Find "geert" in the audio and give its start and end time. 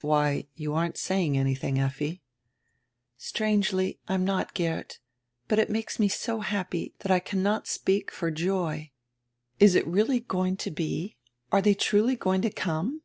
4.54-5.00